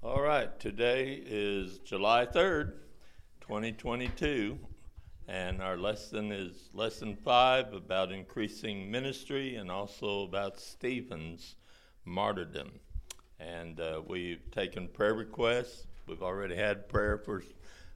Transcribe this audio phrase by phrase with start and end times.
[0.00, 2.74] All right, today is July 3rd,
[3.40, 4.56] 2022,
[5.26, 11.56] and our lesson is lesson five about increasing ministry and also about Stephen's
[12.04, 12.70] martyrdom.
[13.40, 15.88] And uh, we've taken prayer requests.
[16.06, 17.42] We've already had prayer for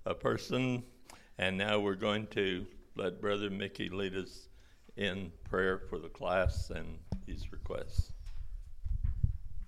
[0.04, 0.82] a person,
[1.38, 2.66] and now we're going to
[2.96, 4.48] let Brother Mickey lead us
[4.96, 8.12] in prayer for the class and these requests.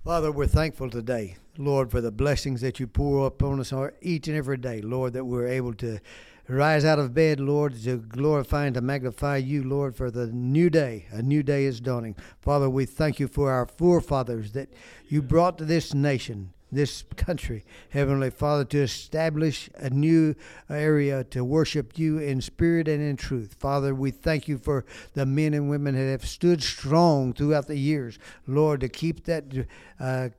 [0.04, 4.36] Father, we're thankful today, Lord, for the blessings that you pour upon us each and
[4.36, 5.98] every day, Lord, that we're able to
[6.46, 10.68] rise out of bed, Lord, to glorify and to magnify you, Lord, for the new
[10.68, 11.06] day.
[11.10, 12.16] A new day is dawning.
[12.38, 14.68] Father, we thank you for our forefathers that
[15.08, 20.34] you brought to this nation this country, Heavenly Father, to establish a new
[20.68, 23.56] area to worship you in spirit and in truth.
[23.58, 27.78] Father, we thank you for the men and women that have stood strong throughout the
[27.78, 29.66] years, Lord, to keep that.
[29.98, 30.30] Uh,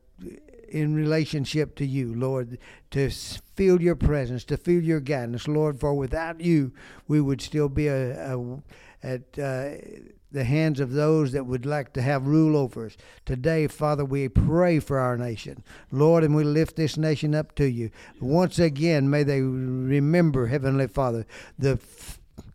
[0.70, 2.58] in relationship to you, Lord,
[2.92, 5.80] to feel your presence, to feel your guidance, Lord.
[5.80, 6.74] For without you,
[7.08, 8.62] we would still be a, a
[9.04, 9.78] at uh,
[10.36, 12.98] the hands of those that would like to have rule over us.
[13.26, 17.66] Today, Father, we pray for our nation, Lord, and we lift this nation up to
[17.66, 17.90] you.
[18.20, 21.26] Once again, may they remember, Heavenly Father,
[21.58, 21.80] the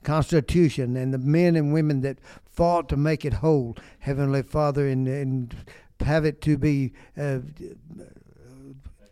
[0.04, 5.08] Constitution and the men and women that fought to make it whole, Heavenly Father, and,
[5.08, 5.56] and
[6.00, 6.92] have it to be.
[7.18, 7.38] Uh,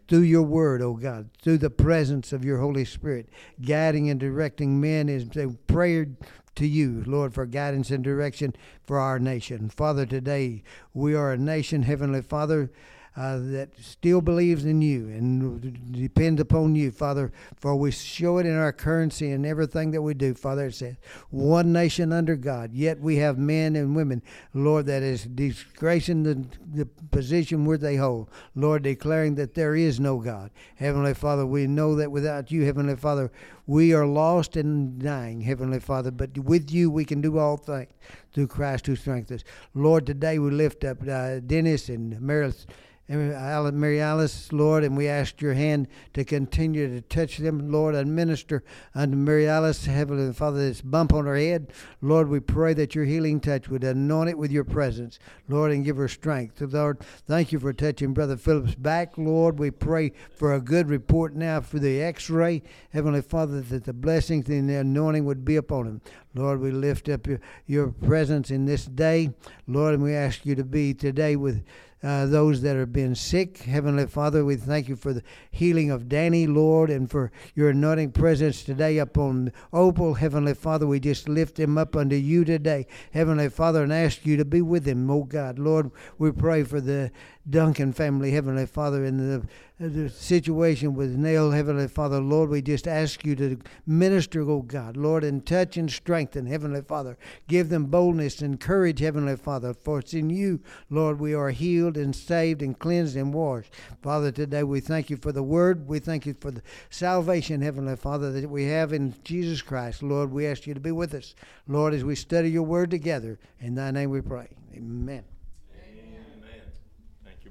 [0.07, 3.29] through your word, oh God, through the presence of your Holy Spirit,
[3.61, 6.17] guiding and directing men as they prayed
[6.59, 8.53] to you, Lord, for guidance and direction
[8.85, 9.71] for our nation.
[9.71, 12.73] Father, today we are a nation, Heavenly Father,
[13.19, 18.47] uh, that still believes in you and depends upon you, Father, for we show it
[18.47, 20.67] in our currency and everything that we do, Father.
[20.67, 20.95] It says,
[21.31, 24.23] one nation under God, yet we have men and women,
[24.55, 29.99] Lord, that is disgracing the, the position where they hold, Lord, declaring that there is
[29.99, 30.53] no God.
[30.77, 33.33] Heavenly Father, we know that without you, Heavenly Father,
[33.67, 37.89] we are lost and dying, Heavenly Father, but with you we can do all things
[38.33, 39.49] through Christ who strengthens us.
[39.75, 42.67] Lord, today we lift up uh, Dennis and Meredith
[43.09, 48.15] Mary Alice, Lord, and we ask your hand to continue to touch them, Lord, and
[48.15, 48.63] minister
[48.95, 51.73] unto Mary Alice, Heavenly Father, this bump on her head.
[52.03, 55.19] Lord, we pray that your healing touch would anoint it with your presence,
[55.49, 56.61] Lord, and give her strength.
[56.61, 59.59] Lord, thank you for touching Brother Phillips' back, Lord.
[59.59, 63.95] We pray for a good report now for the x ray, Heavenly Father, that the
[63.95, 66.03] blessings and the anointing would be upon him.
[66.35, 69.33] Lord, we lift up your, your presence in this day,
[69.67, 71.65] Lord, and we ask you to be today with
[72.03, 73.59] uh, those that have been sick.
[73.59, 78.13] Heavenly Father, we thank you for the healing of Danny, Lord, and for your anointing
[78.13, 80.15] presence today upon Opal.
[80.15, 82.87] Heavenly Father, we just lift him up unto you today.
[83.13, 85.59] Heavenly Father, and ask you to be with him, oh God.
[85.59, 87.11] Lord, we pray for the
[87.51, 89.49] Duncan family, Heavenly Father, and the,
[89.81, 94.63] Uh, the situation with Neil, Heavenly Father, Lord, we just ask you to minister, oh
[94.63, 97.17] God, Lord, and touch and strengthen, Heavenly Father.
[97.47, 101.97] Give them boldness and courage, Heavenly Father, for it's in you, Lord, we are healed
[101.97, 103.73] and saved and cleansed and washed.
[104.03, 105.87] Father, today we thank you for the word.
[105.87, 110.03] We thank you for the salvation, Heavenly Father, that we have in Jesus Christ.
[110.03, 111.35] Lord, we ask you to be with us,
[111.69, 113.39] Lord, as we study your word together.
[113.61, 114.49] In thy name we pray.
[114.75, 115.25] Amen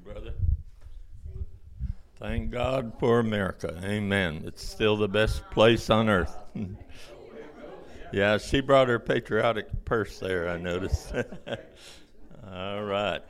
[0.07, 0.33] brother.
[2.19, 3.79] Thank God for America.
[3.83, 4.41] Amen.
[4.43, 6.35] It's still the best place on earth.
[8.11, 11.13] yeah, she brought her patriotic purse there, I noticed.
[12.51, 13.21] All right.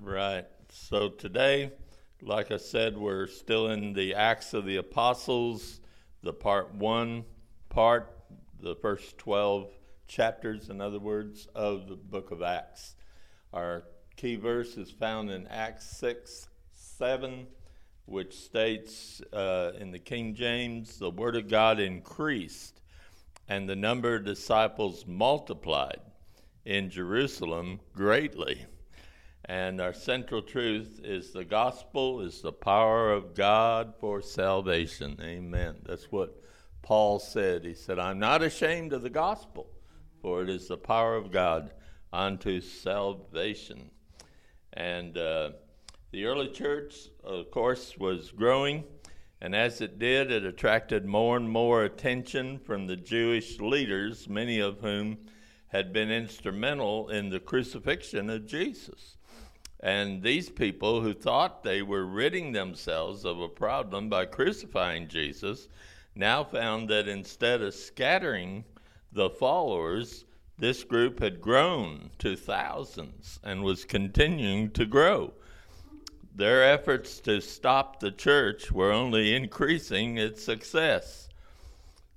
[0.00, 0.46] Right.
[0.70, 1.72] So today,
[2.22, 5.80] like I said, we're still in the Acts of the Apostles,
[6.22, 7.24] the part one
[7.68, 8.14] part
[8.60, 9.70] the first 12
[10.08, 12.96] chapters, in other words, of the book of Acts.
[13.52, 13.84] Our
[14.16, 17.46] key verse is found in Acts 6 7,
[18.06, 22.80] which states uh, in the King James, the word of God increased,
[23.48, 26.00] and the number of disciples multiplied
[26.64, 28.66] in Jerusalem greatly.
[29.44, 35.18] And our central truth is the gospel is the power of God for salvation.
[35.22, 35.76] Amen.
[35.86, 36.42] That's what
[36.82, 37.64] Paul said.
[37.64, 39.70] He said, I'm not ashamed of the gospel,
[40.20, 41.72] for it is the power of God
[42.12, 43.90] unto salvation.
[44.72, 45.50] And uh,
[46.10, 48.84] the early church, of course, was growing,
[49.40, 54.58] and as it did, it attracted more and more attention from the Jewish leaders, many
[54.58, 55.18] of whom
[55.68, 59.16] had been instrumental in the crucifixion of Jesus.
[59.80, 65.68] And these people who thought they were ridding themselves of a problem by crucifying Jesus
[66.16, 68.64] now found that instead of scattering
[69.12, 70.24] the followers
[70.58, 75.32] This group had grown to thousands and was continuing to grow.
[76.34, 81.28] Their efforts to stop the church were only increasing its success.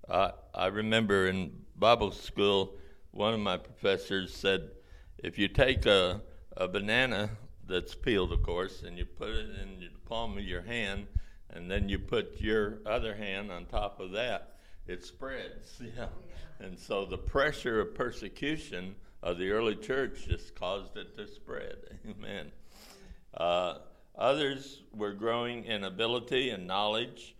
[0.09, 2.75] Uh, I remember in Bible school,
[3.11, 4.71] one of my professors said,
[5.19, 6.21] if you take a,
[6.57, 7.29] a banana
[7.67, 11.07] that's peeled, of course, and you put it in the palm of your hand,
[11.51, 14.55] and then you put your other hand on top of that,
[14.87, 15.81] it spreads.
[15.97, 16.07] Yeah.
[16.59, 21.77] And so the pressure of persecution of the early church just caused it to spread.
[22.09, 22.51] Amen.
[23.33, 23.79] Uh,
[24.15, 27.35] others were growing in ability and knowledge,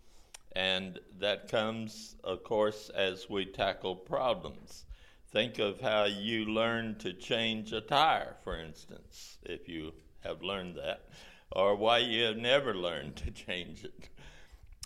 [0.54, 4.86] and that comes, of course, as we tackle problems.
[5.32, 10.78] Think of how you learn to change a tire, for instance, if you have learned
[10.78, 11.10] that,
[11.52, 14.10] or why you have never learned to change it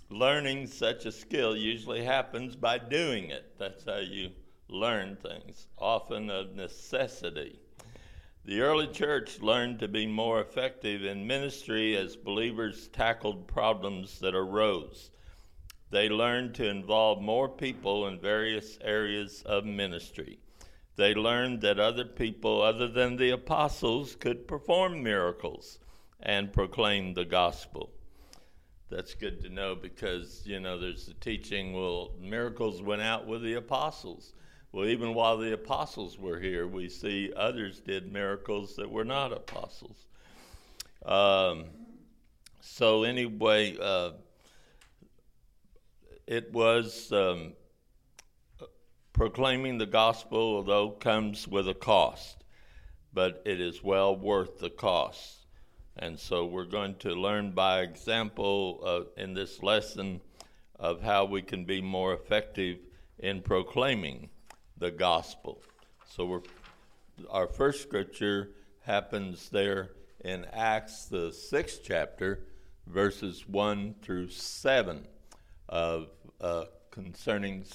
[0.10, 3.58] learning such a skill usually happens by doing it.
[3.58, 4.30] That's how you
[4.70, 7.60] learn things, often of necessity.
[8.44, 14.36] The early church learned to be more effective in ministry as believers tackled problems that
[14.36, 15.10] arose.
[15.90, 20.38] They learned to involve more people in various areas of ministry.
[20.98, 25.80] They learned that other people, other than the apostles, could perform miracles
[26.20, 27.95] and proclaim the gospel
[28.90, 33.42] that's good to know because you know there's the teaching well miracles went out with
[33.42, 34.34] the apostles.
[34.72, 39.32] Well even while the apostles were here we see others did miracles that were not
[39.32, 40.06] apostles.
[41.06, 41.66] Um,
[42.62, 44.12] so anyway uh,
[46.28, 47.54] it was um,
[49.14, 52.44] proclaiming the gospel although comes with a cost
[53.14, 55.45] but it is well worth the cost
[55.98, 60.22] and so we're going to learn by example uh, in this lesson
[60.78, 62.80] of how we can be more effective
[63.20, 64.30] in proclaiming
[64.78, 65.62] the gospel.
[66.10, 66.44] So
[67.30, 68.52] our first scripture
[68.82, 69.92] happens there
[70.24, 72.44] in Acts, the sixth chapter,
[72.88, 75.08] verses 1 through 7,
[75.70, 76.10] of,
[76.42, 77.66] uh, concerning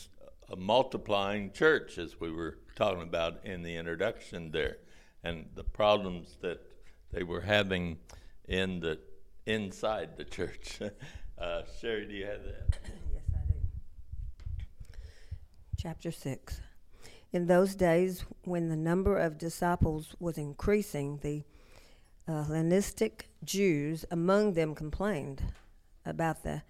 [0.50, 4.78] a multiplying church, as we were talking about in the introduction there,
[5.24, 6.69] and the problems that
[7.12, 7.98] they were having
[8.46, 8.98] in the
[9.46, 10.80] inside the church.
[11.38, 12.78] uh, Sherry, do you have that?
[13.12, 14.98] yes, I do.
[15.76, 16.60] Chapter six.
[17.32, 21.44] In those days, when the number of disciples was increasing, the
[22.26, 25.42] uh, Hellenistic Jews among them complained
[26.04, 26.62] about the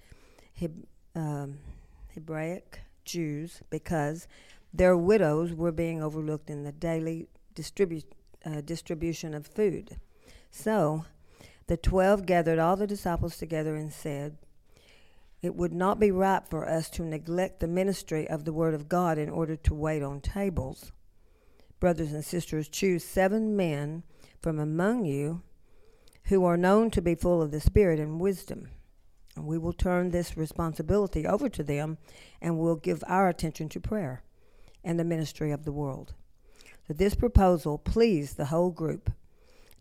[1.15, 1.59] um,
[2.15, 4.29] Hebraic Jews because
[4.73, 8.05] their widows were being overlooked in the daily distribu-
[8.45, 9.99] uh, distribution of food.
[10.51, 11.05] So
[11.67, 14.37] the twelve gathered all the disciples together and said,
[15.43, 18.89] It would not be right for us to neglect the ministry of the Word of
[18.89, 20.93] God in order to wait on tables.
[21.79, 24.03] Brothers and sisters, choose seven men
[24.41, 25.43] from among you
[26.25, 28.69] who are known to be full of the Spirit and wisdom.
[29.37, 31.99] And we will turn this responsibility over to them
[32.41, 34.23] and will give our attention to prayer
[34.85, 36.15] and the ministry of the world.
[36.87, 39.11] So this proposal pleased the whole group.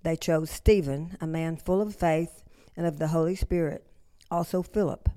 [0.03, 2.43] They chose Stephen, a man full of faith
[2.77, 3.85] and of the Holy Spirit,
[4.31, 5.09] also Philip,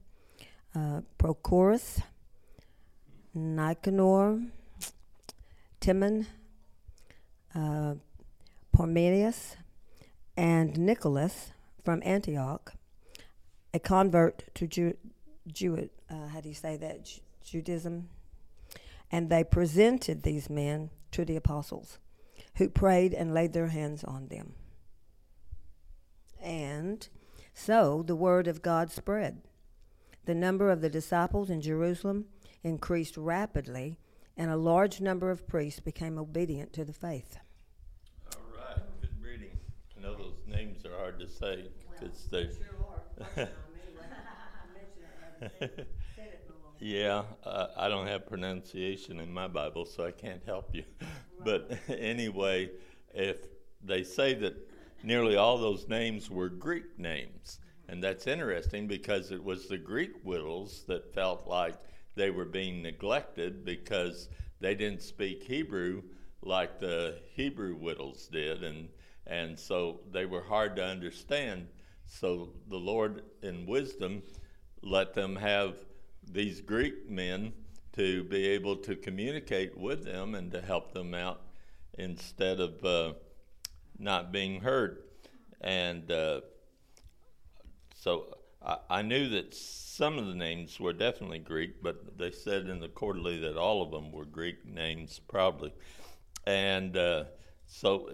[0.74, 2.02] uh, Prochorus,
[3.34, 4.42] Nicanor,
[5.80, 6.26] Timon,
[7.54, 7.94] uh,
[8.72, 9.56] Parmenius,
[10.36, 11.52] and Nicholas
[11.84, 12.72] from Antioch,
[13.74, 14.96] a convert to Jew,
[15.46, 18.08] Jew uh, how do you say that, Ju- Judaism?
[19.10, 21.98] And they presented these men to the apostles,
[22.56, 24.54] who prayed and laid their hands on them.
[26.42, 27.08] And
[27.54, 29.42] so the word of God spread.
[30.24, 32.26] The number of the disciples in Jerusalem
[32.62, 33.98] increased rapidly,
[34.36, 37.38] and a large number of priests became obedient to the faith.
[38.34, 39.50] All right, good reading.
[39.96, 42.50] I know those names are hard to say because they.
[46.80, 50.84] yeah, uh, I don't have pronunciation in my Bible, so I can't help you.
[51.44, 52.70] But anyway,
[53.12, 53.38] if
[53.82, 54.54] they say that
[55.02, 57.58] nearly all those names were Greek names.
[57.88, 61.74] And that's interesting because it was the Greek widows that felt like
[62.14, 64.28] they were being neglected because
[64.60, 66.02] they didn't speak Hebrew
[66.42, 68.62] like the Hebrew widows did.
[68.64, 68.88] And,
[69.26, 71.68] and so they were hard to understand.
[72.06, 74.22] So the Lord, in wisdom,
[74.82, 75.76] let them have
[76.30, 77.52] these Greek men
[77.94, 81.42] to be able to communicate with them and to help them out
[81.98, 82.84] instead of.
[82.84, 83.12] Uh,
[83.98, 84.98] not being heard.
[85.60, 86.40] And uh,
[87.94, 92.68] so I, I, knew that some of the names were definitely Greek, but they said
[92.68, 95.72] in the quarterly that all of them were Greek names, probably.
[96.46, 97.24] and uh,
[97.66, 98.10] so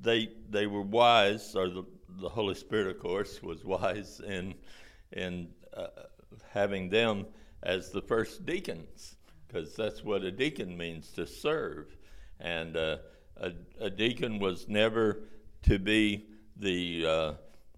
[0.00, 1.84] they they were wise, or the
[2.20, 4.54] the Holy Spirit, of course, was wise in
[5.12, 5.86] in uh,
[6.50, 7.26] having them
[7.62, 9.16] as the first deacons,
[9.46, 11.96] because that's what a deacon means to serve,
[12.40, 12.96] and uh,
[13.42, 15.24] a, a, deacon was never
[15.64, 17.32] to be the uh,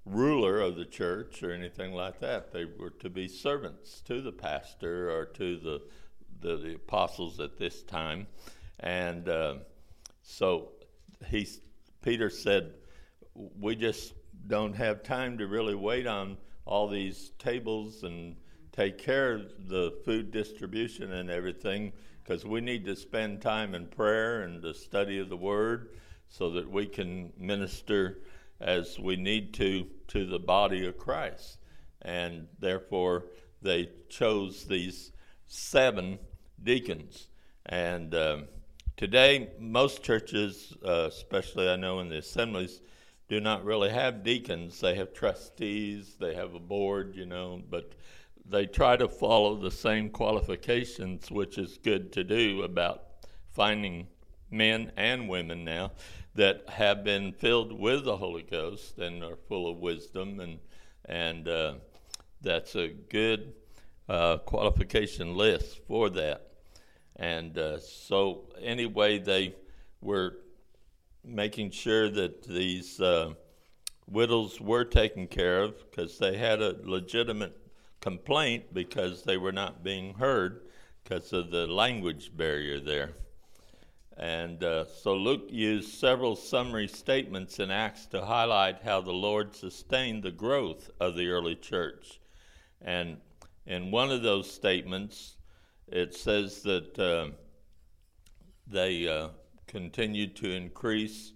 [0.04, 2.52] ruler of the church or anything like that.
[2.52, 5.82] They were to be servants to the pastor or to the
[6.40, 8.26] the, the apostles at this time,
[8.80, 9.54] and uh,
[10.22, 10.72] so
[11.28, 11.48] he
[12.02, 12.74] Peter said,
[13.34, 14.12] "We just
[14.46, 18.36] don't have time to really wait on all these tables and
[18.72, 21.92] take care of the food distribution and everything
[22.24, 25.90] because we need to spend time in prayer and the study of the word
[26.28, 28.18] so that we can minister
[28.60, 31.58] as we need to to the body of Christ.
[32.02, 33.26] And therefore,
[33.62, 35.12] they chose these
[35.48, 36.18] seven
[36.62, 37.28] deacons.
[37.66, 38.44] And um,
[38.96, 42.80] today, most churches, uh, especially I know in the assemblies,
[43.28, 44.80] do not really have deacons.
[44.80, 47.92] They have trustees, they have a board, you know, but
[48.44, 53.04] they try to follow the same qualifications, which is good to do about
[53.50, 54.06] finding
[54.50, 55.92] men and women now
[56.34, 60.58] that have been filled with the Holy Ghost and are full of wisdom, and
[61.06, 61.74] and uh,
[62.40, 63.54] that's a good
[64.08, 66.50] uh, qualification list for that.
[67.16, 69.54] And uh, so anyway, they
[70.00, 70.38] were
[71.24, 73.32] making sure that these uh,
[74.08, 77.63] widows were taken care of because they had a legitimate
[78.04, 80.60] complaint because they were not being heard
[81.02, 83.12] because of the language barrier there.
[84.18, 89.56] And uh, so Luke used several summary statements in Acts to highlight how the Lord
[89.56, 92.20] sustained the growth of the early church.
[92.82, 93.16] And
[93.64, 95.38] in one of those statements,
[95.88, 97.30] it says that uh,
[98.66, 99.28] they uh,
[99.66, 101.32] continued to increase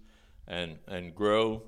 [0.46, 1.62] and, and grow.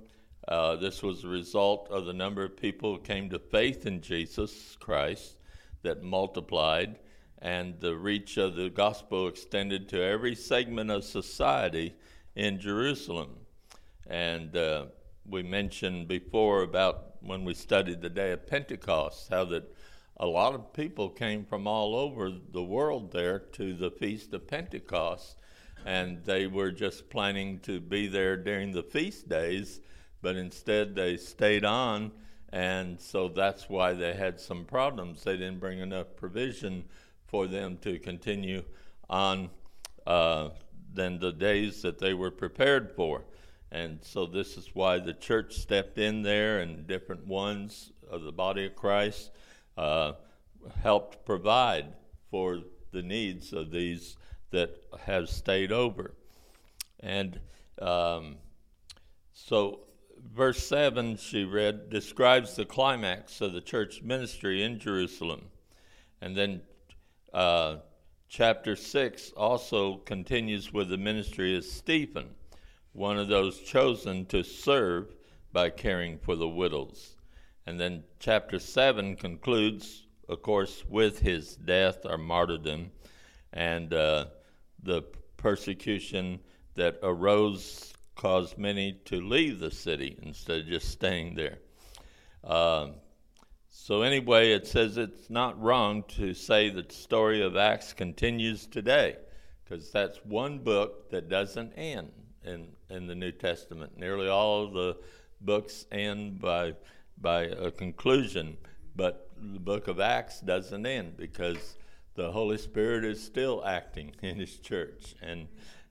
[0.50, 4.00] Uh, this was a result of the number of people who came to faith in
[4.00, 5.37] Jesus Christ
[5.83, 6.99] that multiplied,
[7.38, 11.95] and the reach of the gospel extended to every segment of society
[12.35, 13.30] in Jerusalem.
[14.09, 14.87] And uh,
[15.25, 19.73] we mentioned before about when we studied the day of Pentecost, how that
[20.16, 24.49] a lot of people came from all over the world there to the feast of
[24.49, 25.37] Pentecost
[25.85, 29.80] and they were just planning to be there during the feast days,
[30.22, 32.12] but instead they stayed on,
[32.52, 35.22] and so that's why they had some problems.
[35.22, 36.84] They didn't bring enough provision
[37.26, 38.62] for them to continue
[39.08, 39.50] on
[40.06, 40.50] uh,
[40.92, 43.24] than the days that they were prepared for.
[43.72, 48.32] And so this is why the church stepped in there, and different ones of the
[48.32, 49.30] body of Christ
[49.78, 50.12] uh,
[50.82, 51.86] helped provide
[52.30, 52.60] for
[52.92, 54.16] the needs of these
[54.50, 56.14] that have stayed over.
[56.98, 57.38] And
[57.80, 58.36] um,
[59.32, 59.80] so,
[60.34, 65.46] verse 7, she read, describes the climax of the church ministry in Jerusalem.
[66.20, 66.62] And then
[67.32, 67.76] uh,
[68.28, 72.28] chapter 6 also continues with the ministry of Stephen,
[72.92, 75.14] one of those chosen to serve
[75.52, 77.16] by caring for the widows.
[77.66, 82.90] And then chapter 7 concludes, of course, with his death or martyrdom.
[83.52, 84.26] And uh,
[84.82, 85.02] the
[85.36, 86.40] persecution
[86.74, 87.89] that arose
[88.20, 91.58] caused many to leave the city instead of just staying there.
[92.44, 92.88] Uh,
[93.70, 98.66] so, anyway, it says it's not wrong to say that the story of Acts continues
[98.66, 99.16] today,
[99.64, 102.12] because that's one book that doesn't end
[102.44, 103.96] in, in the New Testament.
[103.96, 104.98] Nearly all of the
[105.40, 106.74] books end by,
[107.18, 108.58] by a conclusion,
[108.96, 111.78] but the book of Acts doesn't end because
[112.16, 115.48] the Holy Spirit is still acting in His church, and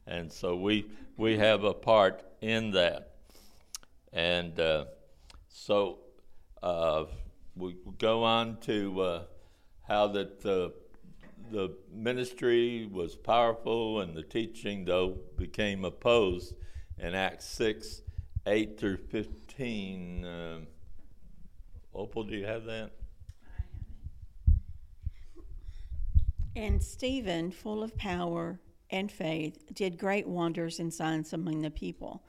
[0.09, 0.87] and so we
[1.17, 3.11] we have a part in that,
[4.11, 4.85] and uh,
[5.47, 5.99] so
[6.63, 7.05] uh,
[7.55, 9.23] we go on to uh,
[9.87, 10.73] how that the
[11.51, 16.55] the ministry was powerful and the teaching though became opposed
[16.97, 18.01] in Acts six
[18.47, 20.25] eight through fifteen.
[20.25, 20.59] Uh,
[21.93, 22.91] Opal, do you have that?
[26.55, 28.59] And Stephen, full of power
[28.91, 32.23] and faith, did great wonders and signs among the people.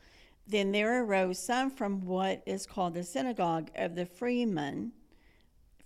[0.47, 4.93] Then there arose some from what is called the synagogue of the freemen,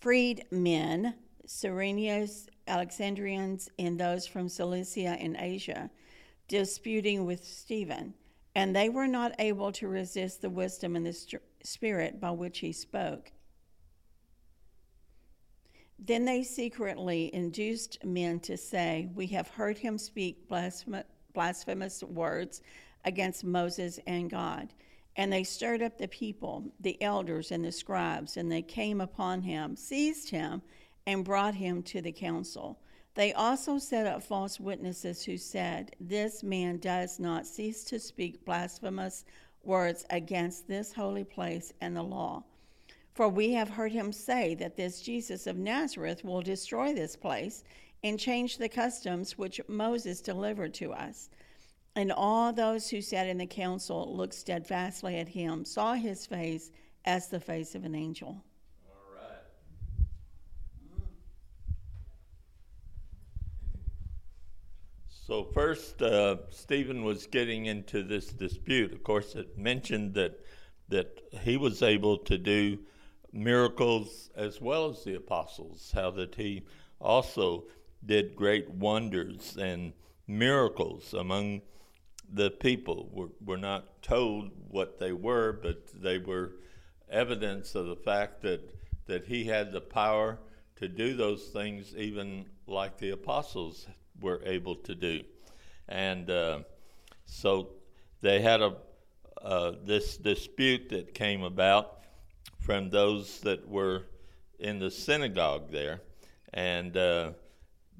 [0.00, 1.14] freedmen,
[1.46, 5.90] Cyrenians, Alexandrians, and those from Cilicia and Asia,
[6.48, 8.14] disputing with Stephen.
[8.54, 12.72] And they were not able to resist the wisdom and the spirit by which he
[12.72, 13.32] spoke.
[16.06, 22.60] Then they secretly induced men to say, We have heard him speak blasphemous words
[23.06, 24.74] against Moses and God.
[25.16, 29.42] And they stirred up the people, the elders and the scribes, and they came upon
[29.42, 30.60] him, seized him,
[31.06, 32.80] and brought him to the council.
[33.14, 38.44] They also set up false witnesses who said, This man does not cease to speak
[38.44, 39.24] blasphemous
[39.62, 42.44] words against this holy place and the law.
[43.14, 47.62] For we have heard him say that this Jesus of Nazareth will destroy this place
[48.02, 51.30] and change the customs which Moses delivered to us.
[51.94, 56.72] And all those who sat in the council looked steadfastly at him, saw his face
[57.04, 58.42] as the face of an angel.
[58.88, 60.06] All right.
[65.08, 68.92] So first, uh, Stephen was getting into this dispute.
[68.92, 70.40] Of course, it mentioned that
[70.88, 72.78] that he was able to do
[73.34, 75.92] miracles as well as the apostles.
[75.94, 76.62] How that he
[77.00, 77.64] also
[78.06, 79.92] did great wonders and
[80.26, 81.62] miracles among
[82.32, 83.10] the people.
[83.12, 86.52] We're, we're not told what they were, but they were
[87.10, 88.74] evidence of the fact that
[89.06, 90.38] that he had the power
[90.76, 93.86] to do those things, even like the apostles
[94.20, 95.20] were able to do.
[95.88, 96.60] And uh,
[97.26, 97.68] so
[98.22, 98.76] they had a
[99.42, 102.03] uh, this dispute that came about
[102.64, 104.02] from those that were
[104.58, 106.00] in the synagogue there,
[106.52, 107.32] and uh,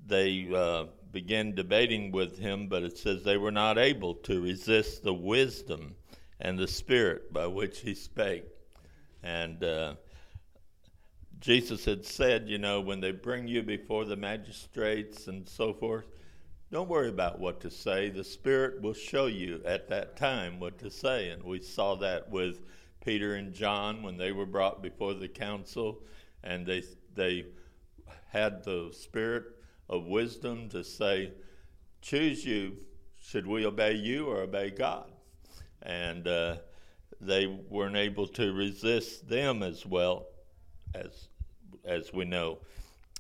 [0.07, 2.69] they uh, began debating with him.
[2.69, 5.95] But it says they were not able to resist the wisdom
[6.41, 8.45] and the spirit by which he spake,
[9.23, 9.63] and.
[9.63, 9.95] Uh,
[11.41, 16.07] Jesus had said, you know, when they bring you before the magistrates and so forth,
[16.73, 18.09] don't worry about what to say.
[18.09, 21.29] The Spirit will show you at that time what to say.
[21.29, 22.63] And we saw that with
[23.05, 26.01] Peter and John when they were brought before the council
[26.43, 26.83] and they,
[27.15, 27.47] they
[28.31, 29.45] had the Spirit
[29.89, 31.33] of wisdom to say,
[32.03, 32.77] choose you.
[33.23, 35.11] Should we obey you or obey God?
[35.83, 36.57] And uh,
[37.21, 40.27] they weren't able to resist them as well
[40.95, 41.29] as
[41.85, 42.59] as we know,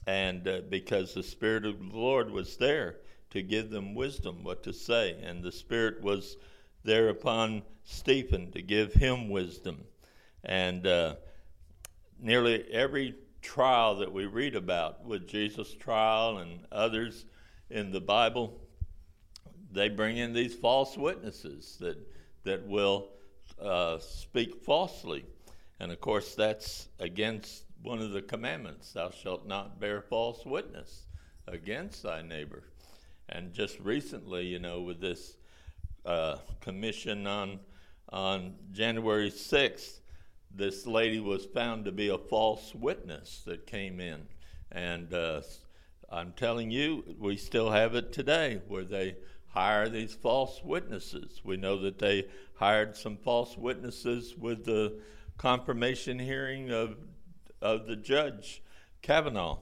[0.07, 2.97] and uh, because the Spirit of the Lord was there
[3.31, 6.37] to give them wisdom what to say, and the Spirit was
[6.85, 9.85] there upon Stephen to give him wisdom,
[10.45, 11.15] and uh,
[12.21, 17.25] nearly every trial that we read about with Jesus' trial and others
[17.71, 18.61] in the Bible,
[19.73, 21.99] they bring in these false witnesses that
[22.45, 23.09] that will
[23.61, 25.25] uh, speak falsely,
[25.81, 31.07] and of course that's against one of the commandments thou shalt not bear false witness
[31.47, 32.63] against thy neighbor.
[33.29, 35.37] And just recently you know with this
[36.05, 37.61] uh, commission on
[38.11, 40.01] on january 6th
[40.57, 44.23] this lady was found to be a false witness that came in.
[44.71, 45.43] And uh,
[46.11, 49.17] i'm telling you we still have it today where they
[49.49, 51.41] hire these false witnesses.
[51.45, 55.01] We know that they hired some false witnesses with the
[55.39, 56.97] confirmation hearing of
[57.63, 58.63] of the judge
[59.01, 59.59] Kavanaugh,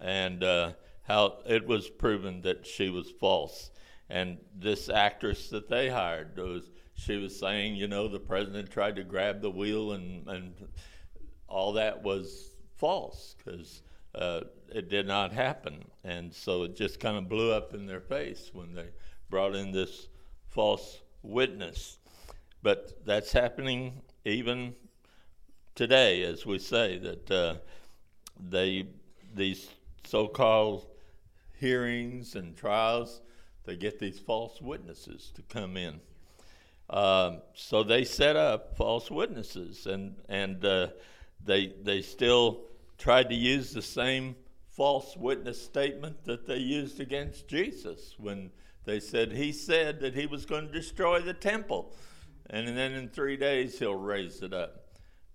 [0.00, 0.72] and uh,
[1.04, 3.70] how it was proven that she was false.
[4.08, 8.96] And this actress that they hired was she was saying, you know, the president tried
[8.96, 10.54] to grab the wheel, and and
[11.48, 13.82] all that was false because
[14.14, 14.40] uh,
[14.72, 15.84] it did not happen.
[16.04, 18.88] And so it just kind of blew up in their face when they
[19.28, 20.08] brought in this
[20.48, 21.98] false witness.
[22.62, 24.74] But that's happening even
[25.74, 27.54] today, as we say, that uh,
[28.40, 28.86] they
[29.34, 29.68] these
[30.04, 30.86] so-called
[31.58, 33.20] hearings and trials,
[33.66, 36.00] they get these false witnesses to come in.
[36.88, 40.88] Um, so they set up false witnesses, and and uh,
[41.44, 42.62] they they still
[42.96, 44.36] tried to use the same
[44.70, 48.50] false witness statement that they used against Jesus when
[48.84, 51.92] they said he said that he was going to destroy the temple,
[52.48, 54.86] and then in three days he'll raise it up.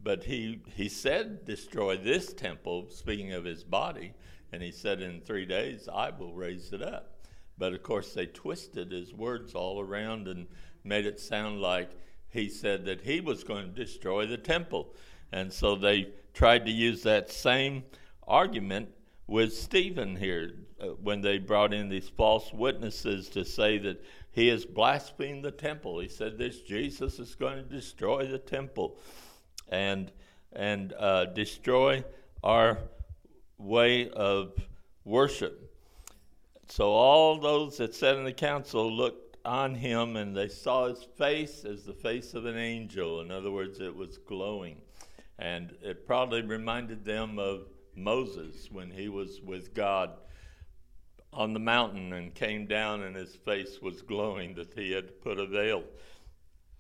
[0.04, 4.14] But he, he said, Destroy this temple, speaking of his body.
[4.52, 7.11] And he said, In three days, I will raise it up.
[7.62, 10.48] But of course, they twisted his words all around and
[10.84, 11.92] made it sound like
[12.28, 14.96] he said that he was going to destroy the temple.
[15.32, 17.84] And so they tried to use that same
[18.28, 18.90] argument
[19.28, 24.48] with Stephen here uh, when they brought in these false witnesses to say that he
[24.48, 26.00] has blasphemed the temple.
[26.00, 28.98] He said this Jesus is going to destroy the temple
[29.70, 30.12] and
[30.52, 32.04] and uh, destroy
[32.44, 32.80] our
[33.60, 34.54] way of
[35.06, 35.71] worship.
[36.72, 41.04] So all those that sat in the council looked on him, and they saw his
[41.04, 43.20] face as the face of an angel.
[43.20, 44.78] In other words, it was glowing,
[45.38, 50.12] and it probably reminded them of Moses when he was with God
[51.34, 55.40] on the mountain and came down, and his face was glowing that he had put
[55.40, 55.84] a veil.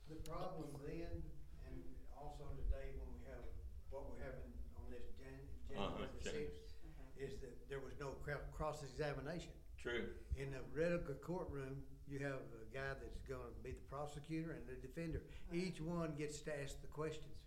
[0.07, 1.21] The problem then,
[1.67, 1.83] and
[2.17, 3.43] also today when we have
[3.89, 6.79] what we're having on this Jan- January Uh-huh, the Jan- sixth,
[7.19, 8.15] is that there was no
[8.55, 9.51] cross-examination.
[9.81, 10.05] True.
[10.37, 14.75] In the regular courtroom, you have a guy that's gonna be the prosecutor and the
[14.85, 15.21] defender.
[15.53, 17.37] Each one gets to ask the questions.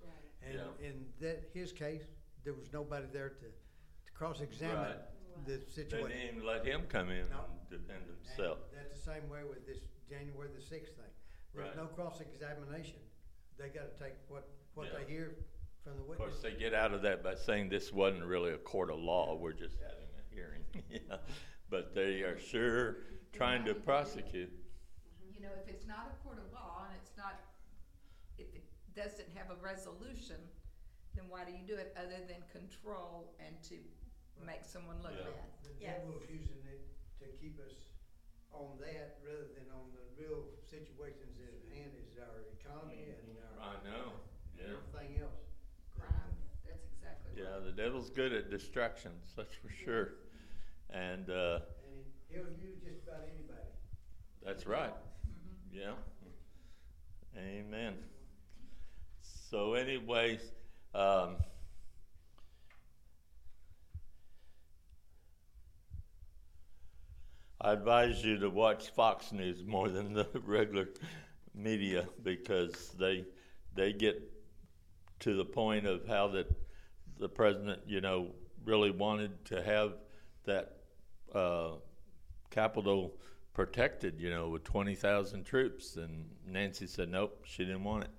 [0.43, 0.87] And Yeah.
[0.89, 2.07] in that, his case,
[2.45, 5.47] there was nobody there to, to cross-examine Right.
[5.47, 7.45] the They didn't even let him come in No.
[7.45, 8.59] and defend And himself.
[8.73, 11.11] that's the same way with this January the sixth thing.
[11.55, 11.77] There's Right.
[11.77, 13.01] no cross-examination.
[13.57, 14.99] They gotta take what, what Yeah.
[14.99, 15.37] they hear
[15.83, 16.03] from the witness.
[16.03, 16.41] Of witness.
[16.41, 19.35] course, they get out of that by saying this wasn't really a court of law.
[19.37, 20.65] We're just having a hearing.
[20.91, 21.19] yeah.
[21.75, 23.03] But they are sure
[23.35, 24.47] trying to prosecute.
[24.47, 25.35] Mm-hmm.
[25.35, 27.35] You know, if it's not a court of law and it's not,
[28.39, 28.63] if it
[28.95, 30.39] doesn't have a resolution,
[31.19, 33.75] then why do you do it other than control and to
[34.47, 35.35] make someone look Yeah.
[35.35, 35.51] bad?
[35.67, 35.99] The Yes.
[35.99, 36.87] devil's using it
[37.19, 37.75] to keep us
[38.55, 43.75] on that rather than on the real situations at hand is our economy and our.
[43.75, 44.13] I know.
[44.55, 44.79] Yeah.
[44.79, 45.43] Everything else.
[45.99, 47.65] Crime, that's exactly Yeah, right.
[47.67, 50.23] the devil's good at distractions, that's for sure.
[50.95, 53.69] And uh, And he'll use just about anybody.
[54.45, 54.95] that's right.
[55.27, 55.73] Mhm.
[55.73, 55.95] Yeah.
[57.37, 57.95] Amen.
[59.51, 60.53] So, anyways,
[60.95, 61.37] um,
[67.61, 70.89] I advise you to watch Fox News more than the regular
[71.55, 73.27] media because they
[73.75, 74.23] they get
[75.21, 76.49] to the point of how that
[77.19, 79.95] the president, you know, really wanted to have
[80.45, 80.84] that
[81.35, 81.73] uh,
[82.51, 83.15] Capitol
[83.53, 85.97] protected, you know, with 20,000 troops.
[85.97, 88.11] And Nancy said, nope, she didn't want it.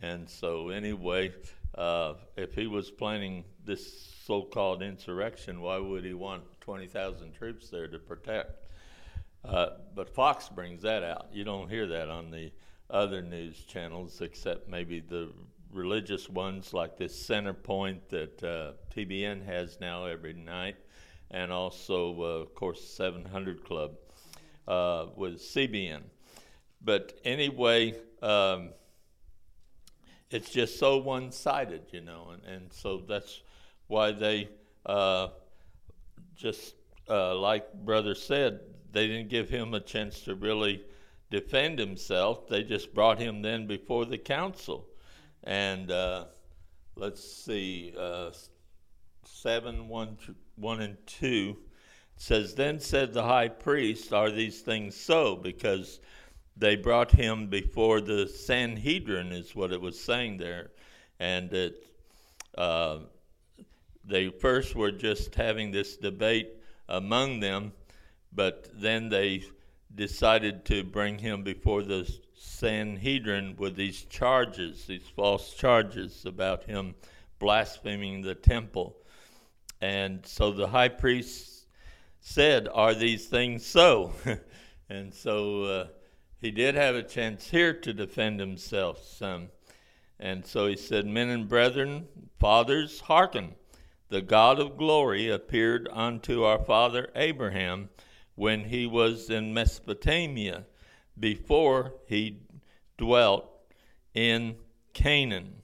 [0.00, 1.32] And so, anyway,
[1.76, 7.70] uh, if he was planning this so called insurrection, why would he want 20,000 troops
[7.70, 8.66] there to protect?
[9.44, 11.28] Uh, but Fox brings that out.
[11.32, 12.52] You don't hear that on the
[12.90, 15.30] other news channels, except maybe the
[15.72, 20.76] religious ones like this Center Point that uh, TBN has now every night,
[21.32, 23.92] and also, uh, of course, 700 Club
[24.68, 26.02] uh, with CBN.
[26.84, 28.70] But anyway, um,
[30.30, 33.40] it's just so one-sided, you know, and, and so that's
[33.86, 34.48] why they
[34.86, 35.28] uh,
[36.34, 36.74] just
[37.08, 38.60] uh, like brother said,
[38.92, 40.84] they didn't give him a chance to really
[41.30, 42.48] defend himself.
[42.48, 44.86] They just brought him then before the council,
[45.44, 46.26] and uh,
[46.96, 48.30] let's see, uh,
[49.24, 49.88] seven
[50.56, 51.56] one and two
[52.16, 55.34] says, then said the high priest, are these things so?
[55.34, 56.00] Because
[56.56, 60.70] they brought him before the Sanhedrin, is what it was saying there,
[61.18, 61.86] and it.
[62.56, 62.98] Uh,
[64.04, 66.50] they first were just having this debate
[66.88, 67.72] among them,
[68.32, 69.44] but then they
[69.94, 76.94] decided to bring him before the Sanhedrin with these charges, these false charges about him
[77.38, 78.96] blaspheming the temple.
[79.82, 81.66] And so the high priest
[82.20, 84.12] said, Are these things so?
[84.88, 85.86] and so uh,
[86.40, 89.48] he did have a chance here to defend himself some.
[90.20, 92.06] And so he said, Men and brethren,
[92.38, 93.56] fathers, hearken.
[94.08, 97.88] The God of glory appeared unto our father Abraham
[98.36, 100.64] when he was in Mesopotamia,
[101.18, 102.38] before he
[102.98, 103.50] dwelt
[104.14, 104.54] in
[104.92, 105.54] Canaan.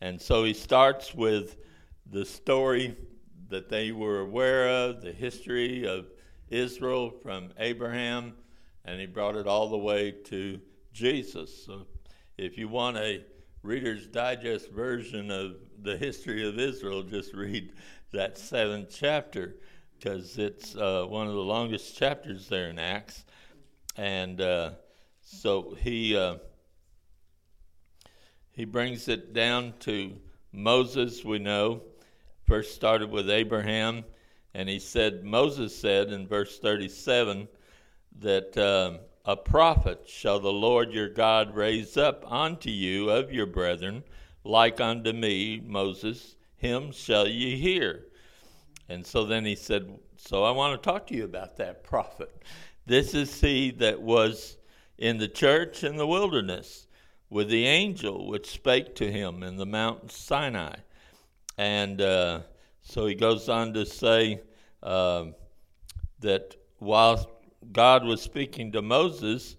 [0.00, 1.56] And so he starts with
[2.08, 2.96] the story
[3.50, 6.06] that they were aware of, the history of
[6.48, 8.34] Israel from Abraham,
[8.84, 10.60] and he brought it all the way to
[10.92, 11.64] Jesus.
[11.66, 11.86] So
[12.38, 13.24] if you want a
[13.62, 17.72] Reader's Digest version of the history of Israel, just read
[18.12, 19.56] that seventh chapter
[19.98, 23.24] because it's uh, one of the longest chapters there in Acts.
[23.96, 24.70] And uh,
[25.20, 26.36] so he uh,
[28.50, 30.16] he brings it down to
[30.52, 31.24] Moses.
[31.24, 31.82] We know
[32.50, 34.02] first started with Abraham,
[34.54, 37.46] and he said Moses said in verse thirty-seven
[38.18, 38.58] that.
[38.58, 44.02] Um, a prophet shall the Lord your God raise up unto you of your brethren,
[44.44, 48.06] like unto me, Moses, him shall ye hear.
[48.88, 52.42] And so then he said, So I want to talk to you about that prophet.
[52.86, 54.56] This is he that was
[54.96, 56.86] in the church in the wilderness
[57.28, 60.76] with the angel which spake to him in the mountain Sinai.
[61.60, 62.40] And uh,
[62.80, 64.40] so he goes on to say
[64.82, 65.26] uh,
[66.20, 67.30] that while
[67.70, 69.56] God was speaking to Moses,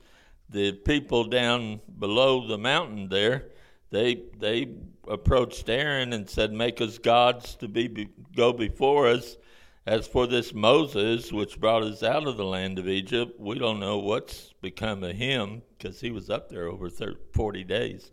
[0.50, 3.50] the people down below the mountain there,
[3.92, 4.74] they they
[5.08, 9.38] approached Aaron and said, "Make us gods to be, be go before us."
[9.86, 13.80] As for this Moses, which brought us out of the land of Egypt, we don't
[13.80, 18.12] know what's become of him because he was up there over 30, 40 days.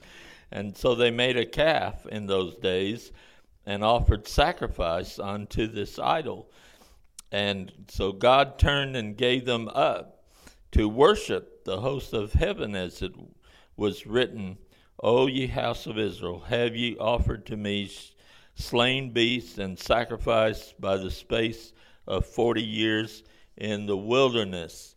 [0.50, 3.12] And so they made a calf in those days
[3.68, 6.50] and offered sacrifice unto this idol.
[7.30, 10.24] And so God turned and gave them up
[10.72, 13.12] to worship the host of heaven, as it
[13.76, 14.56] was written,
[15.02, 17.90] O ye house of Israel, have ye offered to me
[18.54, 21.74] slain beasts and sacrificed by the space
[22.06, 23.22] of forty years
[23.58, 24.96] in the wilderness?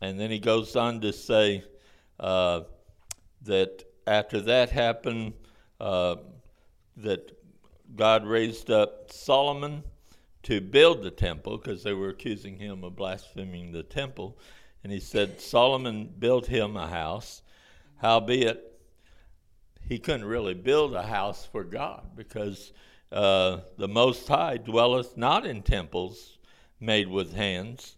[0.00, 1.64] And then he goes on to say
[2.20, 2.60] uh,
[3.42, 5.32] that after that happened,
[5.80, 6.16] uh,
[6.98, 7.35] that
[7.94, 9.84] God raised up Solomon
[10.42, 14.38] to build the temple because they were accusing him of blaspheming the temple.
[14.82, 17.42] And he said, Solomon built him a house.
[17.96, 18.78] Howbeit,
[19.88, 22.72] he couldn't really build a house for God because
[23.12, 26.38] uh, the Most High dwelleth not in temples
[26.80, 27.96] made with hands.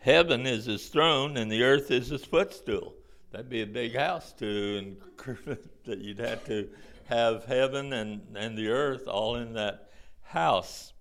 [0.00, 2.94] Heaven is his throne, and the earth is his footstool.
[3.30, 4.96] That'd be a big house to
[5.84, 6.68] that you'd have to
[7.08, 9.88] have heaven and, and the earth all in that
[10.22, 10.92] house.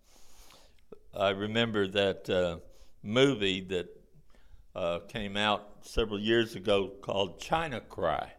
[1.14, 2.58] I remember that uh,
[3.04, 3.90] movie that
[4.74, 8.32] uh, came out several years ago called China Cry,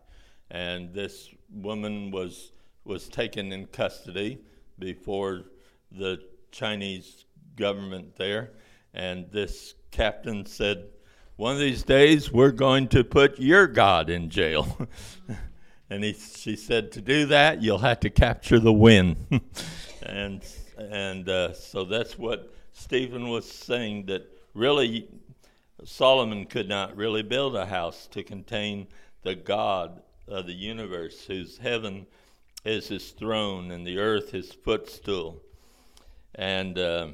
[0.50, 2.52] and this woman was
[2.84, 4.38] was taken in custody
[4.78, 5.44] before
[5.92, 8.52] the Chinese government there,
[8.94, 10.86] and this captain said,
[11.36, 14.88] "One of these days, we're going to put your God in jail."
[15.90, 19.16] and he, she said, "To do that, you'll have to capture the wind,"
[20.02, 20.44] and
[20.76, 25.08] and uh, so that's what Stephen was saying that really
[25.84, 28.86] Solomon could not really build a house to contain
[29.22, 32.06] the God of the universe, whose heaven
[32.64, 35.42] is his throne and the earth his footstool.
[36.34, 37.08] And uh,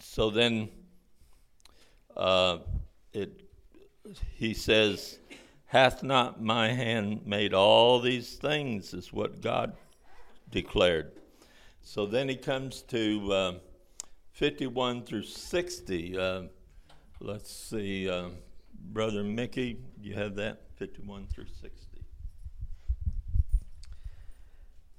[0.00, 0.70] so then
[2.16, 2.58] uh,
[3.12, 3.40] it,
[4.34, 5.18] he says,
[5.70, 9.76] Hath not my hand made all these things, is what God
[10.50, 11.12] declared.
[11.80, 13.52] So then he comes to uh,
[14.32, 16.18] 51 through 60.
[16.18, 16.42] Uh,
[17.20, 18.30] let's see, uh,
[18.74, 20.60] Brother Mickey, you have that?
[20.74, 22.04] 51 through 60.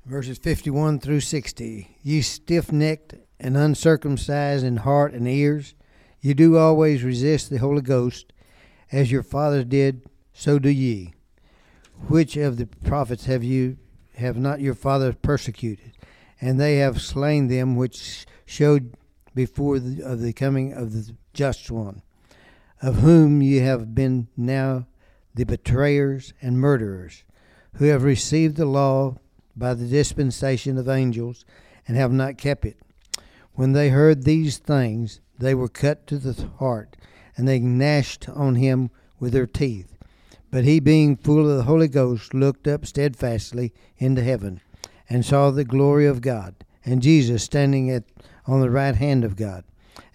[0.05, 1.97] Verses 51 through 60.
[2.01, 5.75] Ye stiff necked and uncircumcised in heart and ears,
[6.21, 8.31] you do always resist the Holy Ghost,
[8.89, 10.07] as your fathers did,
[10.41, 11.13] so do ye.
[12.07, 13.77] Which of the prophets have you
[14.15, 15.91] have not your fathers persecuted?
[16.41, 18.95] And they have slain them which showed
[19.35, 22.01] before the, of the coming of the just one,
[22.81, 24.87] of whom ye have been now
[25.35, 27.23] the betrayers and murderers,
[27.75, 29.17] who have received the law
[29.55, 31.45] by the dispensation of angels
[31.87, 32.77] and have not kept it.
[33.53, 36.97] When they heard these things, they were cut to the heart,
[37.37, 39.91] and they gnashed on him with their teeth.
[40.51, 44.59] But he, being full of the Holy Ghost, looked up steadfastly into heaven,
[45.09, 48.03] and saw the glory of God, and Jesus standing at
[48.45, 49.63] on the right hand of God,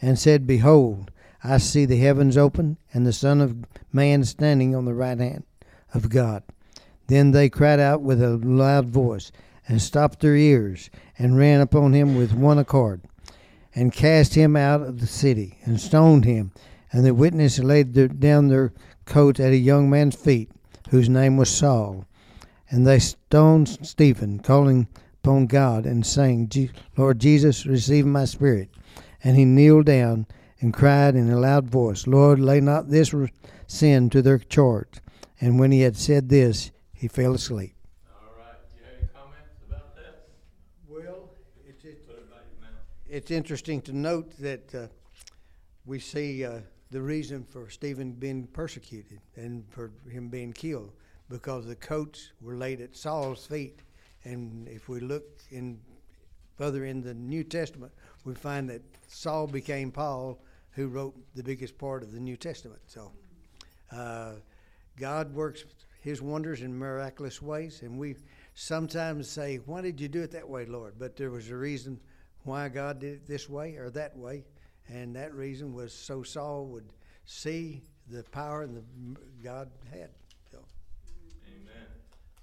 [0.01, 1.11] and said, Behold,
[1.43, 3.57] I see the heavens open, and the Son of
[3.93, 5.45] Man standing on the right hand
[5.95, 6.43] of God.
[7.07, 9.33] Then they cried out with a loud voice,
[9.69, 13.01] and stopped their ears, and ran upon him with one accord,
[13.75, 16.53] and cast him out of the city, and stoned him.
[16.93, 18.73] And the witnesses laid their, down their
[19.07, 20.51] coats at a young man's feet,
[20.91, 22.05] whose name was Saul.
[22.69, 24.89] And they stoned Stephen, calling
[25.23, 26.51] upon God, and saying,
[26.97, 28.69] Lord Jesus, receive my spirit.
[29.25, 30.27] And he kneeled down
[30.61, 33.15] and cried in a loud voice, Lord, lay not this
[33.67, 35.01] sin to their charge.
[35.41, 37.75] And when he had said this, he fell asleep.
[38.09, 38.57] All right.
[38.73, 40.29] Do you have any comments about that?
[40.89, 41.31] Well,
[41.69, 41.85] it's,
[43.09, 44.87] it's interesting to note that uh,
[45.85, 46.61] we see uh,
[46.97, 50.91] the reason for Stephen being persecuted and for him being killed
[51.29, 53.81] because the coats were laid at Saul's feet.
[54.25, 55.79] And if we look in
[56.57, 57.93] further in the New Testament,
[58.25, 62.81] we find that Saul became Paul who wrote the biggest part of the New Testament.
[62.87, 63.13] So
[63.93, 64.37] uh,
[64.99, 65.67] God works
[66.01, 68.17] his wonders in miraculous ways, and we
[68.55, 70.95] sometimes say, Why did you do it that way, Lord?
[70.99, 72.01] But there was a reason
[72.45, 74.45] why God did it this way or that way,
[74.89, 76.93] and that reason was so Saul would
[77.25, 80.11] see the power and the God had.
[80.51, 80.59] So.
[81.49, 81.87] Amen.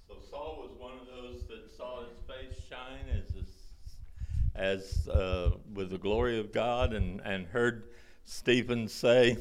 [0.07, 5.51] So Saul was one of those that saw his face shine as a, as uh,
[5.73, 7.89] with the glory of God, and and heard
[8.25, 9.37] Stephen say,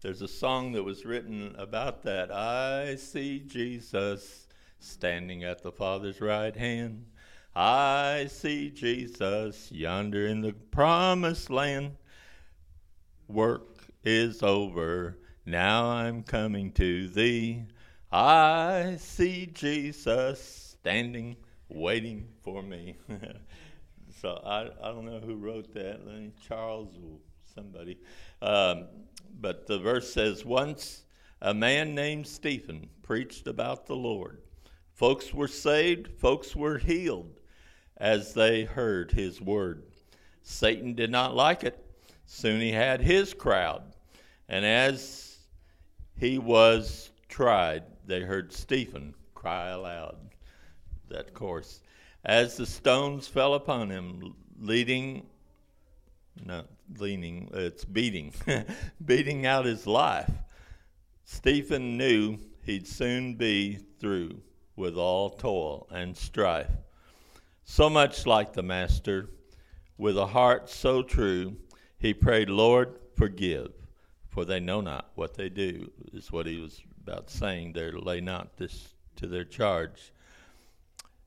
[0.00, 2.30] there's a song that was written about that.
[2.30, 4.46] I see Jesus
[4.78, 7.06] standing at the Father's right hand.
[7.56, 11.96] I see Jesus yonder in the promised land.
[13.28, 15.18] Work is over.
[15.44, 17.64] Now I'm coming to thee.
[18.10, 21.36] I see Jesus standing,
[21.68, 22.96] waiting for me.
[24.22, 26.00] so I, I don't know who wrote that,
[26.48, 27.18] Charles or
[27.54, 27.98] somebody.
[28.40, 28.86] Um,
[29.38, 31.04] but the verse says, Once
[31.42, 34.40] a man named Stephen preached about the Lord.
[34.94, 37.40] Folks were saved, folks were healed
[37.98, 39.84] as they heard his word.
[40.42, 41.84] Satan did not like it.
[42.30, 43.82] Soon he had his crowd.
[44.50, 45.38] And as
[46.14, 50.16] he was tried, they heard Stephen cry aloud.
[51.08, 51.80] That course.
[52.26, 55.26] As the stones fell upon him, leading,
[56.44, 56.64] no,
[56.98, 58.34] leaning, it's beating,
[59.04, 60.30] beating out his life,
[61.24, 64.38] Stephen knew he'd soon be through
[64.76, 66.70] with all toil and strife.
[67.64, 69.30] So much like the Master,
[69.96, 71.56] with a heart so true,
[71.98, 73.72] he prayed, Lord, forgive,
[74.28, 77.92] for they know not what they do, is what he was about saying there.
[77.92, 80.12] Lay not this to their charge.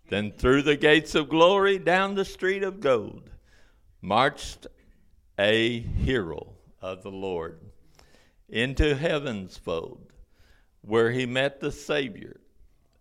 [0.10, 3.30] Then through the gates of glory, down the street of gold,
[4.02, 4.68] marched
[5.38, 7.60] a hero of the Lord
[8.48, 10.12] into heaven's fold,
[10.82, 12.40] where he met the Savior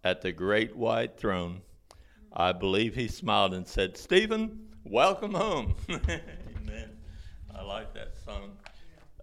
[0.03, 1.63] at the great white throne.
[2.33, 5.75] I believe he smiled and said, Stephen, welcome home.
[7.55, 8.53] I like that song.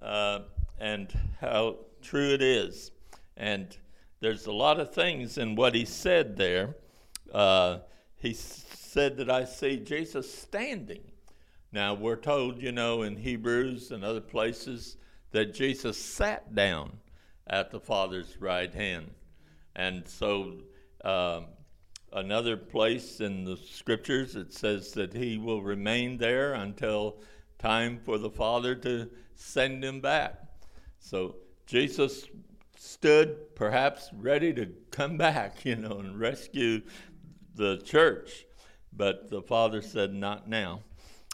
[0.01, 0.39] Uh,
[0.79, 2.91] and how true it is.
[3.35, 3.75] And
[4.19, 6.75] there's a lot of things in what he said there.
[7.33, 7.79] Uh,
[8.15, 11.01] he said that I see Jesus standing.
[11.71, 14.97] Now, we're told, you know, in Hebrews and other places
[15.31, 16.97] that Jesus sat down
[17.47, 19.11] at the Father's right hand.
[19.75, 20.53] And so,
[21.03, 21.45] um,
[22.13, 27.17] another place in the scriptures, it says that he will remain there until
[27.59, 30.35] time for the Father to send him back.
[30.99, 32.25] So, Jesus
[32.77, 36.81] stood perhaps ready to come back, you know, and rescue
[37.55, 38.45] the church.
[38.93, 40.83] But the Father said, not now.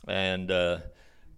[0.08, 0.80] And, uh,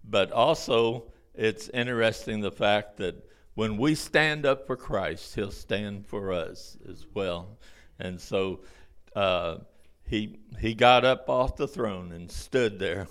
[0.08, 6.06] but also, it's interesting the fact that when we stand up for Christ, He'll stand
[6.06, 7.58] for us as well.
[7.98, 8.60] And so
[9.14, 9.58] uh,
[10.06, 13.06] he, he got up off the throne and stood there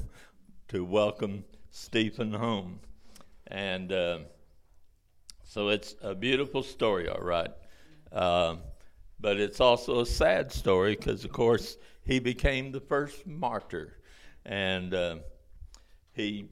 [0.69, 1.43] to welcome
[1.75, 2.79] Stephen home.
[3.47, 4.19] And uh,
[5.43, 7.51] so it's a beautiful story, all right.
[8.13, 8.55] Uh,
[9.19, 13.97] but it's also a sad story because, of course, he became the first martyr.
[14.45, 15.17] And uh,
[16.13, 16.47] he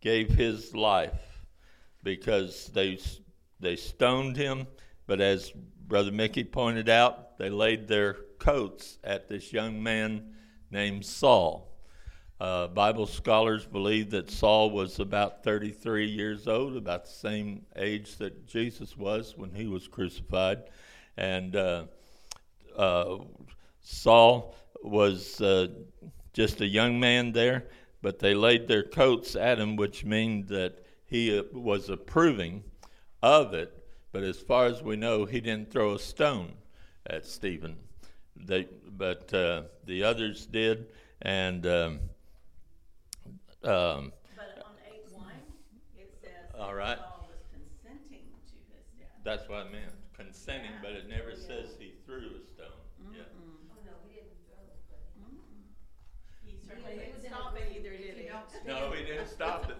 [0.00, 1.42] gave his life
[2.02, 2.98] because they
[3.60, 4.66] they stoned him.
[5.06, 5.52] But as
[5.86, 10.32] Brother Mickey pointed out, they laid their coats at this young man
[10.70, 11.75] named Saul.
[12.38, 18.16] Uh, Bible scholars believe that Saul was about 33 years old, about the same age
[18.16, 20.64] that Jesus was when he was crucified.
[21.16, 21.84] And uh,
[22.76, 23.18] uh,
[23.80, 25.68] Saul was uh,
[26.34, 27.68] just a young man there,
[28.02, 32.64] but they laid their coats at him, which means that he uh, was approving
[33.22, 33.82] of it.
[34.12, 36.52] But as far as we know, he didn't throw a stone
[37.06, 37.76] at Stephen.
[38.36, 40.88] They, but uh, the others did,
[41.22, 42.00] and um,
[43.66, 45.34] um, But on eight one,
[45.98, 46.98] it says All right.
[46.98, 49.16] Saul was consenting to his death.
[49.24, 50.72] that's what I meant, consenting.
[50.82, 52.82] But it never says he threw a stone.
[53.12, 53.26] Yeah.
[53.26, 54.80] Oh, no, he didn't throw it.
[54.90, 55.66] But mm-hmm.
[56.46, 58.30] He certainly didn't stop it either, did he?
[58.66, 59.78] No, he didn't stop it.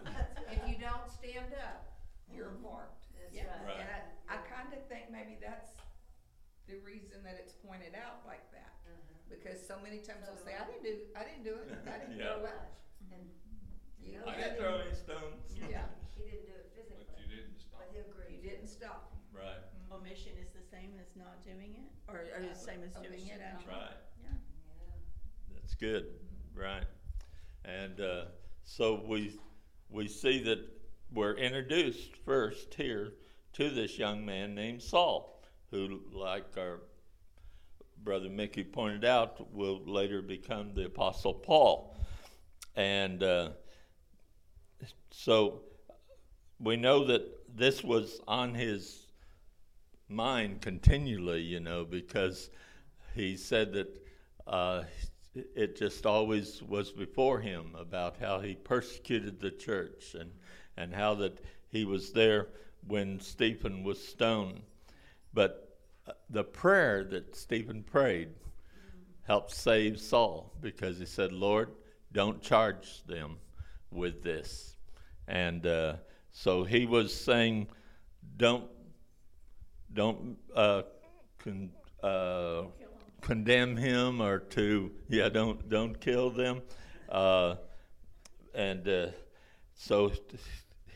[0.51, 1.91] If you don't stand up,
[2.31, 3.07] you're marked.
[3.35, 3.51] Yeah.
[3.67, 3.83] Right.
[3.83, 4.01] And I,
[4.35, 5.75] I kinda think maybe that's
[6.71, 8.73] the reason that it's pointed out like that.
[9.29, 12.17] Because so many times they'll say, I didn't do, I didn't do it, I didn't
[12.23, 12.39] Yeah.
[12.39, 12.59] throw it.
[14.07, 15.55] You I didn't throw any stones.
[15.71, 15.83] Yeah,
[16.17, 17.05] He didn't do it physically.
[17.11, 17.81] But you didn't stop.
[17.81, 18.43] But he you agreed.
[18.43, 19.13] didn't stop.
[19.33, 19.61] Right.
[19.93, 23.39] Omission is the same as not doing it, or, or the same as doing it
[23.39, 23.73] Omission, actually?
[23.75, 23.99] Right.
[24.23, 24.37] Yeah.
[25.55, 26.07] That's good,
[26.55, 26.85] right?
[27.65, 28.25] And uh,
[28.65, 29.39] so we
[29.91, 30.61] we see that
[31.13, 33.13] we're introduced first here
[33.55, 36.81] to this young man named Saul, who, like our
[38.03, 41.97] brother Mickey pointed out, will later become the Apostle Paul.
[42.75, 43.51] And uh,
[45.11, 45.61] so
[46.61, 47.23] we know that
[47.57, 49.07] this was on his
[50.09, 52.51] mind continually, you know, because
[53.15, 54.03] he said that
[54.47, 54.83] uh,
[55.35, 60.31] it just always was before him about how he persecuted the church and,
[60.77, 62.49] and how that he was there
[62.87, 64.61] when Stephen was stoned.
[65.35, 68.29] But uh, the prayer that Stephen prayed
[69.25, 71.71] helped save Saul because he said, Lord,
[72.13, 73.39] don't charge them
[73.91, 74.77] with this.
[75.29, 75.97] And uh,
[76.31, 77.69] so he was saying,
[78.37, 78.65] don't,
[79.93, 80.83] don't uh,
[81.39, 81.71] con-
[82.03, 82.63] uh,
[83.21, 86.63] condemn him or to, yeah, don't, don't kill them.
[87.09, 87.57] Uh,
[88.55, 89.07] and uh,
[89.75, 90.13] so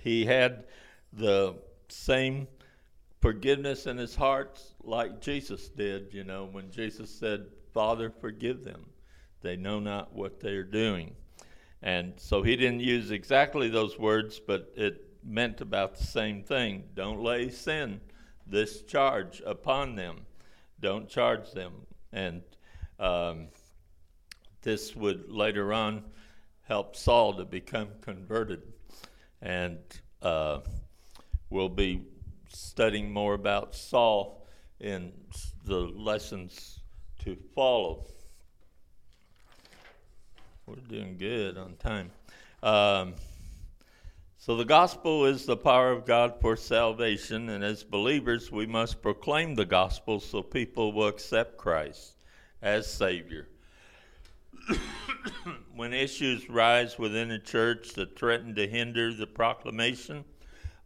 [0.02, 0.64] he had
[1.12, 1.54] the
[1.88, 2.46] same
[3.20, 8.86] forgiveness in his heart like Jesus did, you know, when Jesus said, Father, forgive them.
[9.42, 11.14] They know not what they are doing.
[11.82, 16.84] And so he didn't use exactly those words, but it meant about the same thing.
[16.94, 18.00] Don't lay sin,
[18.46, 20.26] this charge upon them.
[20.80, 21.72] Don't charge them.
[22.12, 22.42] And
[22.98, 23.48] um,
[24.62, 26.04] this would later on
[26.62, 28.62] help Saul to become converted.
[29.40, 29.78] And
[30.22, 30.60] uh,
[31.48, 32.02] we'll be
[32.48, 34.46] studying more about Saul
[34.80, 35.12] in
[35.64, 36.80] the lessons
[37.24, 38.06] to follow.
[40.70, 42.12] We're doing good on time.
[42.62, 43.14] Um,
[44.38, 49.02] so, the gospel is the power of God for salvation, and as believers, we must
[49.02, 52.12] proclaim the gospel so people will accept Christ
[52.62, 53.48] as Savior.
[55.74, 60.24] when issues rise within a church that threaten to hinder the proclamation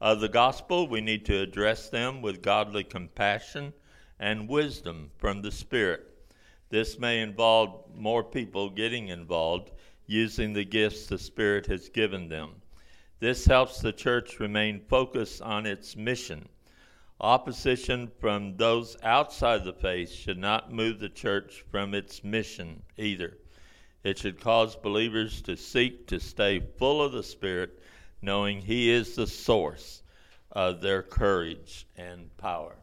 [0.00, 3.74] of the gospel, we need to address them with godly compassion
[4.18, 6.14] and wisdom from the Spirit.
[6.74, 9.70] This may involve more people getting involved
[10.06, 12.50] using the gifts the Spirit has given them.
[13.20, 16.48] This helps the church remain focused on its mission.
[17.20, 23.38] Opposition from those outside the faith should not move the church from its mission either.
[24.02, 27.80] It should cause believers to seek to stay full of the Spirit,
[28.20, 30.02] knowing He is the source
[30.52, 32.76] of their courage and power.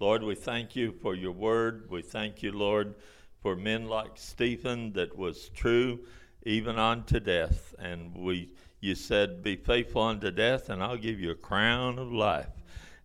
[0.00, 1.88] Lord, we thank you for your word.
[1.90, 2.96] We thank you, Lord,
[3.40, 6.00] for men like Stephen that was true
[6.46, 7.74] even unto death.
[7.78, 12.12] And we you said, Be faithful unto death, and I'll give you a crown of
[12.12, 12.50] life.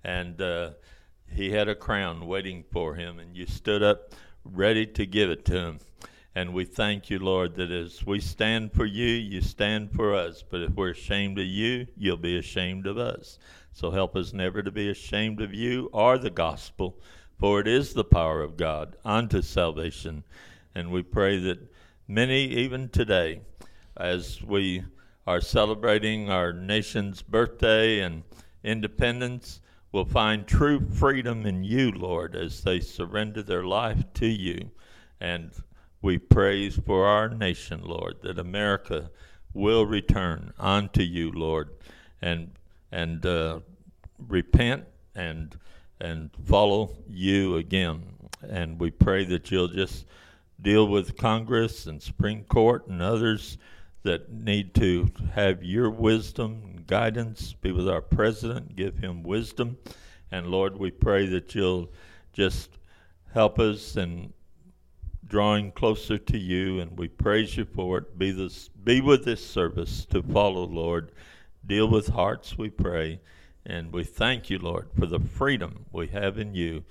[0.03, 0.71] And uh,
[1.27, 4.13] he had a crown waiting for him, and you stood up
[4.43, 5.79] ready to give it to him.
[6.35, 10.43] And we thank you, Lord, that as we stand for you, you stand for us.
[10.47, 13.39] But if we're ashamed of you, you'll be ashamed of us.
[13.73, 16.99] So help us never to be ashamed of you or the gospel,
[17.37, 20.23] for it is the power of God unto salvation.
[20.75, 21.70] And we pray that
[22.11, 23.39] many, even today,
[23.95, 24.83] as we
[25.25, 28.23] are celebrating our nation's birthday and
[28.63, 29.61] independence,
[29.93, 34.71] will find true freedom in you, Lord, as they surrender their life to you.
[35.21, 35.51] And
[36.01, 39.09] we praise for our nation, Lord, that America
[39.53, 41.69] will return unto you, Lord,
[42.21, 42.51] and
[42.91, 43.59] and uh,
[44.27, 44.85] repent
[45.15, 45.57] and
[46.01, 48.03] and follow you again.
[48.41, 50.05] And we pray that you'll just
[50.61, 53.57] deal with Congress and Supreme Court and others
[54.03, 57.53] that need to have your wisdom and guidance.
[57.53, 59.77] Be with our president, give him wisdom.
[60.31, 61.91] And Lord, we pray that you'll
[62.33, 62.69] just
[63.33, 64.33] help us in
[65.27, 68.17] drawing closer to you, and we praise you for it.
[68.17, 71.11] Be this, be with this service to follow, Lord.
[71.65, 73.21] Deal with hearts, we pray.
[73.65, 76.83] And we thank you, Lord, for the freedom we have in you.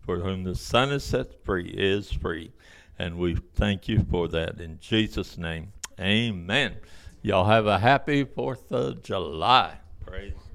[0.00, 2.52] For whom the Son is set free is free.
[2.98, 5.72] And we thank you for that in Jesus' name.
[6.00, 6.76] Amen.
[7.22, 9.78] Y'all have a happy 4th of July.
[10.04, 10.47] Praise